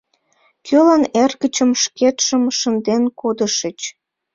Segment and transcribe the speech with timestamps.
[0.65, 3.79] Кӧлан эргычым шкетшым шынден кодышыч?